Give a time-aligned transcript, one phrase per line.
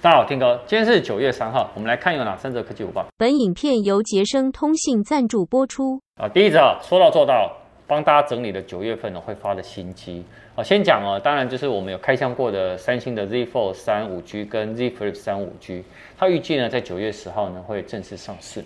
[0.00, 3.04] 大家好，天哥，今天是九月三号，我们来看有哪三则科技午报。
[3.16, 6.00] 本影片由杰生通信赞助播出。
[6.14, 7.50] 啊，第一则说到做到，
[7.84, 10.24] 帮大家整理了九月份呢会发的新机。
[10.54, 15.82] 啊，先讲哦，当然就是我们有开箱过的三星的 Z Fold 三五 G 跟 Z Flip 三五 G，
[16.16, 18.62] 它预计呢在九月十号呢会正式上市。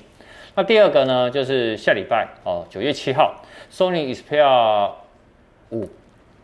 [0.54, 3.42] 那第二个呢就是下礼拜哦，九月七号
[3.72, 4.90] ，Sony Xperia
[5.70, 5.88] 五，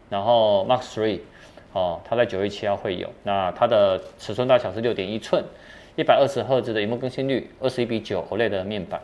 [0.08, 1.20] 然后 Mark Three。
[1.78, 3.08] 哦，它在九月七号会有。
[3.22, 5.44] 那它的尺寸大小是六点一寸，
[5.94, 9.00] 一百二十赫兹的萤幕更新率，二十一比九 OLED 的面板，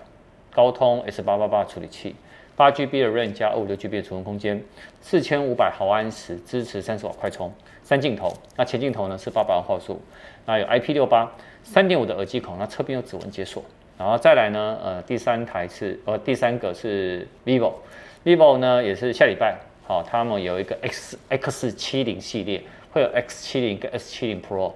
[0.52, 2.16] 高通 S 八八八处理器，
[2.56, 4.60] 八 GB 的 RAM 加二五六 GB 的储存空间，
[5.00, 7.52] 四千五百毫安时，支持三十瓦快充，
[7.84, 8.34] 三镜头。
[8.56, 10.02] 那前镜头呢是八百万画素，
[10.44, 11.30] 那有 IP 六八，
[11.62, 13.62] 三点五的耳机孔，那侧边有指纹解锁。
[13.96, 19.56] 然后再来呢，呃，第三台是呃第三个是 vivo，vivo 呢也是下礼拜。
[19.86, 24.72] 好，他们有一个 X X 七零系列，会有 X 七零跟 S 七零 Pro。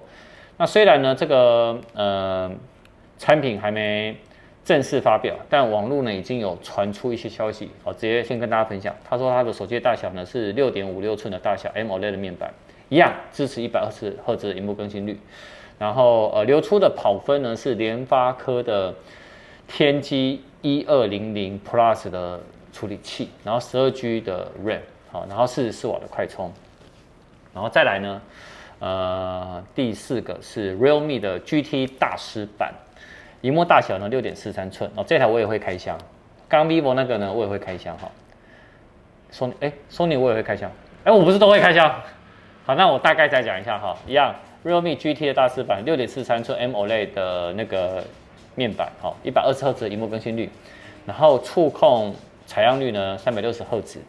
[0.57, 2.51] 那虽然呢，这个呃
[3.17, 4.15] 产品还没
[4.63, 7.71] 正式发表，但网络呢已经有传出一些消息。
[7.83, 8.95] 好，直接先跟大家分享。
[9.03, 12.53] 他说他的手机大小呢是六点五六寸的大小，M O L E D 的面板，
[12.89, 15.19] 一样支持一百二十赫兹的荧幕更新率。
[15.79, 18.93] 然后呃流出的跑分呢是联发科的
[19.67, 22.39] 天玑一二零零 Plus 的
[22.71, 24.81] 处理器，然后十二 G 的 RAM。
[25.11, 26.51] 好，然后四十四瓦的快充，
[27.53, 28.21] 然后再来呢，
[28.77, 32.71] 呃，第四个是 Realme 的 GT 大师版，
[33.41, 35.97] 萤幕大小呢六点四三寸，哦，这台我也会开箱，
[36.47, 38.11] 刚 vivo 那个呢我也会开箱哈
[39.31, 40.71] ，Sony 哎，Sony 我也会开箱，
[41.03, 41.89] 哎，我不是都会开箱，
[42.65, 48.03] 好，那我大概再讲一下哈，一样 Realme GT 的大师版，六点四三寸 M OLED 的那个
[48.53, 50.47] 面板，好，一百二十赫兹的萤幕更新率，
[51.07, 52.13] 然后触控
[52.45, 53.99] 采样率呢三百六十赫兹。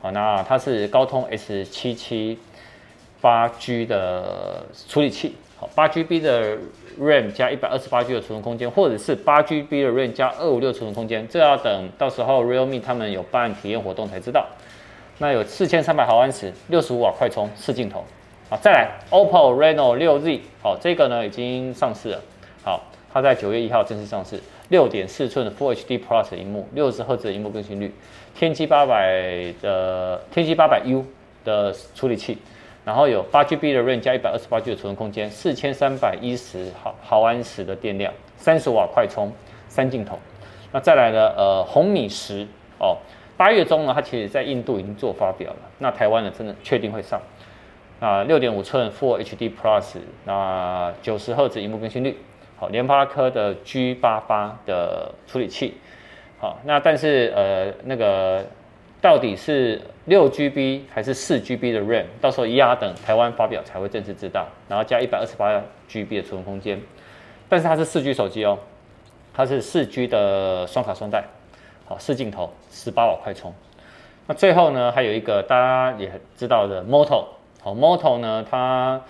[0.00, 2.38] 好，那它是高通 S 七七
[3.20, 6.56] 八 G 的处理器，好，八 GB 的
[7.00, 14.46] RAM 加一百二十八 G 的储存空间，或者是八 GB 的 RAM 加二五六储存空间，这要等到时候 Realme 他们有办体验活动才知道。
[15.18, 18.04] 那有四千三百毫安时，六十五瓦快充，四镜头。
[18.48, 22.22] 好，再来 OPPO Reno 六 Z，好，这个呢已经上市了，
[22.62, 22.80] 好，
[23.12, 24.40] 它在九月一号正式上市。
[24.68, 27.92] 六点四寸的 Full HD Plus 的萤幕，六十赫兹的萤幕更新率，
[28.34, 31.04] 天玑八百的天玑八百 U
[31.44, 32.36] 的处理器，
[32.84, 39.32] 然后有八 GB 的 RAM 加一百二十八 G 的储存空间，四千三百一十毫毫安时的电量，三十瓦快充，
[39.68, 40.18] 三镜头。
[40.70, 41.32] 那再来呢？
[41.34, 42.46] 呃，红米十
[42.78, 42.98] 哦，
[43.38, 45.58] 八月中呢，它其实在印度已经做发表了。
[45.78, 47.18] 那台湾呢，真的确定会上。
[48.00, 52.16] 啊，六点五寸 Full HD Plus，那九十赫兹荧幕更新率。
[52.60, 55.74] 好，联发科的 G 八八的处理器，
[56.40, 58.44] 好，那但是呃那个
[59.00, 65.52] 到底是六 GB 还是四 GB 的 RAM，到时候一样等台湾发表才会正式知道，然后加一百二十八
[65.88, 66.82] GB 的储存空间，
[67.48, 68.58] 但是它是四 G 手机哦，
[69.32, 71.22] 它是四 G 的双卡双待，
[71.84, 73.54] 好，四镜头，十八瓦快充，
[74.26, 77.24] 那最后呢还有一个大家也知道的 Moto，
[77.62, 79.00] 好，Moto 呢它。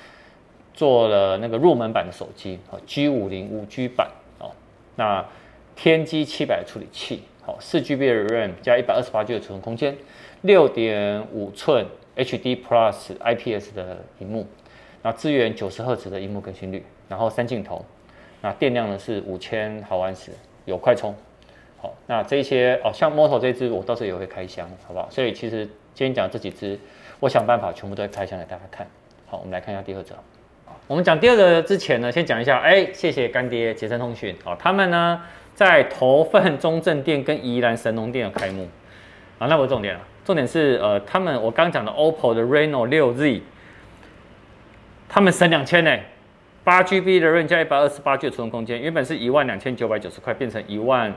[0.78, 4.09] 做了那个入门版的手机，哦，G 五零五 G 版，
[4.39, 4.53] 哦，
[4.94, 5.27] 那
[5.75, 9.97] 天玑七百处理器，好，四 GB 的 RAM 加一百二十八 G 的储存空间，
[10.43, 11.84] 六点五寸
[12.15, 14.47] HD Plus IPS 的荧幕，
[15.03, 17.84] 那支援九十赫兹的荧幕更新率，然后三镜头，
[18.41, 20.31] 那电量呢是五千毫安时，
[20.65, 21.12] 有快充，
[21.83, 25.11] 好，那这些哦，像 Moto 这支我到时候也会开箱，好不好？
[25.11, 26.78] 所以其实今天讲这几支，
[27.19, 28.87] 我想办法全部都会开箱给大家看，
[29.27, 30.15] 好，我们来看一下第二则。
[30.87, 34.34] 我们讲第二个之前呢，先讲一下，哎，谢谢干爹捷成通讯。
[34.45, 35.21] 啊，他们呢
[35.55, 38.69] 在头份中正店跟宜兰神农店有开幕。
[39.39, 43.41] 啊，那不是重点了，重点是呃，他们我刚讲的 OPPO 的 Reno 6Z，
[45.09, 45.97] 他们省两千呢，
[46.65, 51.15] 八 GB 的 RAM 加一百二十八 G 的储存空间，原本是一万两千九百九十块，变成一万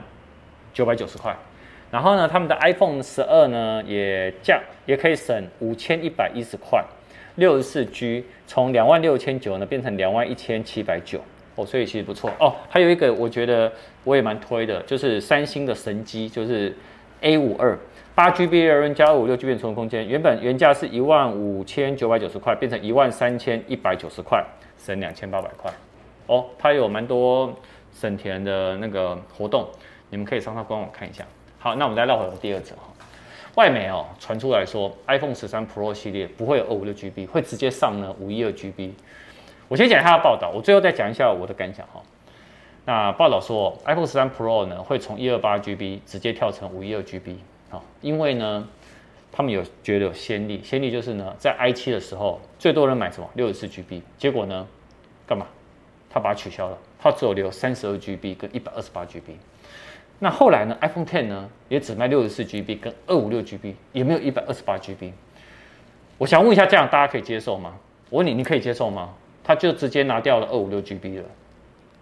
[0.72, 1.36] 九百九十块，
[1.90, 6.84] 然后呢，他们的 iPhone 十二呢也降，也可以省五千一百一十块。
[7.36, 11.20] 六十四 G 从两万六千九呢变成两万一千七百九
[11.54, 12.54] 哦，所以其实不错哦。
[12.68, 13.72] 还有一个我觉得
[14.04, 16.76] 我也蛮推的，就是三星的神机，就是
[17.20, 17.78] A 五二
[18.14, 24.44] 八 GB RAM 加五六 GB 存储空间，原本原价是一万五千九百九十块，变成一万三千一百九十块，
[24.78, 25.72] 省两千八百块
[26.26, 26.44] 哦。
[26.58, 27.50] 它有蛮多
[27.94, 29.66] 省钱的那个活动，
[30.10, 31.24] 你们可以上它官网看一下。
[31.58, 32.74] 好，那我们再绕回第二则。
[33.54, 38.92] 外媒哦传出来说，iPhone 十三 Pro 系列不会有二五六 GB，会直接上呢五一二 GB。
[39.68, 42.02] 我先讲一下报道，我最后再讲一下我的感想哈。
[42.86, 47.36] 那报道说，iPhone 十三 Pro 呢会从一二八 GB 直接跳成五一二 GB
[47.70, 48.66] 啊，因为呢
[49.30, 54.66] 他们有觉得有先例，先例就是呢在 i 七的时候最多人买什么六十四 GB，结果呢
[55.26, 55.46] 干嘛
[56.10, 59.36] 它把它取消了，它只有留三十二 GB 跟一百二十八 GB。
[60.22, 65.10] 那后来呢，iPhone Ten 呢也只卖六十四 GB 跟二五六 GB，也没有一百二十八 GB。
[66.16, 67.74] 我想问一下，这样大家可以接受吗？
[68.08, 69.14] 我问你，你可以接受吗？
[69.42, 71.24] 他就直接拿掉了二五六 GB 了。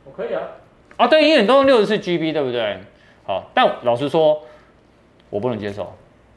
[0.05, 0.43] 我可以啊。
[0.99, 2.76] 啊，对，因为你都用六十四 GB，对不对？
[3.25, 4.43] 好，但老实说，
[5.31, 5.90] 我不能接受。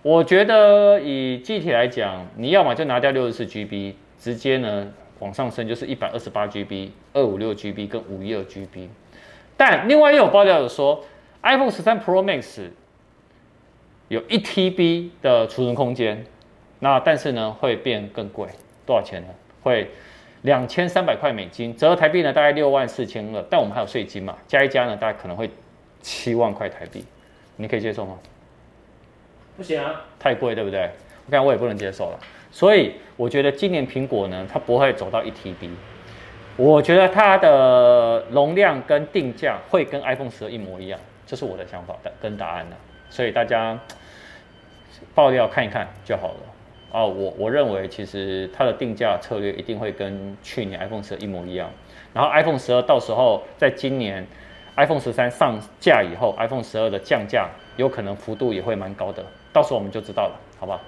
[0.03, 4.87] 我觉得以记忆体来讲，你要么就拿掉六十四 GB，直接呢
[5.19, 8.87] 往上升就是一百二十八 GB、二五六 GB 跟五一二 GB。
[9.57, 11.03] 但另外也有爆料有说
[11.43, 12.69] ，iPhone 十三 Pro Max
[14.07, 16.25] 有一 TB 的储存空间，
[16.79, 18.47] 那但是呢会变更贵，
[18.85, 19.27] 多少钱呢？
[19.61, 19.89] 会。
[20.43, 25.49] 两千三百块美金，折合台币呢大概六万四千二，但我们还有税金嘛，加一加呢大概可能会
[26.01, 27.05] 七万块台币，
[27.55, 28.19] 你可以接受吗？
[29.55, 30.89] 不行啊，太贵，对不对？
[31.25, 32.19] 我看我也不能接受了，
[32.51, 35.69] 所以我觉得今年苹果呢，它不会走到一 TB，
[36.57, 40.99] 我觉得它的容量跟定价会跟 iPhone 十二一模一样，
[41.33, 42.77] 这是我的想法的跟答案了，
[43.09, 43.75] 所以大家
[45.15, 46.35] 爆料看一看就好了。
[46.91, 51.67] 哦，我我认为其实它的定价策略一定会跟去年 iPhone 十二一模一样，
[52.13, 54.23] 然后 iPhone 十二到时候在今年
[54.75, 60.79] iPhone 十三上架以后，iPhone 十二的降价有可能幅度也会蛮高的，到时候我们就知道了，好不好？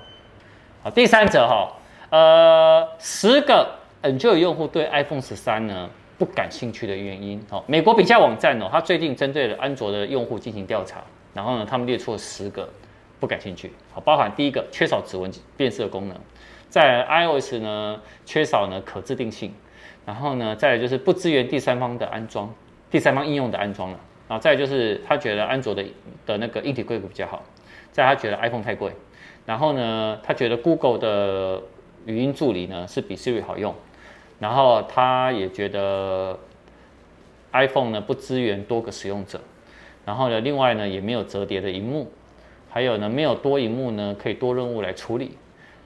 [0.84, 1.74] 好，第三则哈，
[2.12, 3.68] 呃，十个
[4.04, 11.04] Android 用户对 iPhone 十三呢不感兴趣的原因，哦，美国比较网站哦，它最近针对了安卓的用户进行调查，
[11.34, 12.70] 然后呢，他们列出了十个。
[13.18, 16.18] 不感兴趣，好，包含第一个缺少指纹辨识功能，
[16.68, 19.54] 在 iOS 呢缺少呢可制定性，
[20.06, 22.54] 然后呢再来就是不支援第三方的安装，
[22.92, 25.84] 第三方应用的安装了，然后再来就是他觉得安卓的
[26.26, 27.42] 的那个硬体规格比较好，
[27.90, 28.92] 在他觉得 iPhone 太贵，
[29.46, 31.64] 然后呢他觉得 Google 的
[32.06, 33.74] 语音助理呢是比 Siri 好用，
[34.40, 36.38] 然后他也觉得
[37.54, 39.40] iPhone 呢不支援多个使用者，
[40.06, 42.12] 然后呢另外呢也没有折叠的荧幕。
[42.68, 45.38] 还有呢，没有多荧幕呢，可以多任务来处理，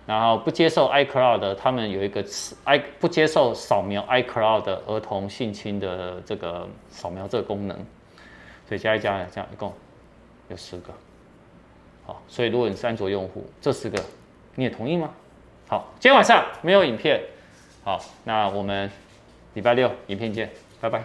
[0.08, 2.26] 然后不接受 iCloud，他们有一个
[2.64, 7.78] i 不接受扫描 iCloud 的儿童性侵的这个扫描这个功能，
[8.68, 9.72] 所以加一加这样一共
[10.48, 10.92] 有十个，
[12.08, 14.04] 好，所以如果你是安卓用户，这十个
[14.56, 15.12] 你也同意吗？
[15.68, 17.22] 好，今天晚上没有影片，
[17.90, 18.88] 好，那我们
[19.56, 20.48] 礼拜六影片见，
[20.80, 21.04] 拜拜。